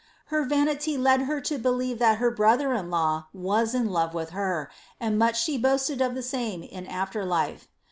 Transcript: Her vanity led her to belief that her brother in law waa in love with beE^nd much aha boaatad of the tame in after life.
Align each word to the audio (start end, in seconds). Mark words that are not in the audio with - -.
Her 0.33 0.41
vanity 0.45 0.97
led 0.97 1.21
her 1.29 1.39
to 1.41 1.59
belief 1.59 1.99
that 1.99 2.17
her 2.17 2.31
brother 2.31 2.73
in 2.73 2.89
law 2.89 3.27
waa 3.35 3.65
in 3.71 3.85
love 3.91 4.15
with 4.15 4.31
beE^nd 4.31 4.69
much 5.15 5.47
aha 5.47 5.57
boaatad 5.59 6.01
of 6.03 6.15
the 6.15 6.23
tame 6.23 6.63
in 6.63 6.87
after 6.87 7.23
life. 7.23 7.67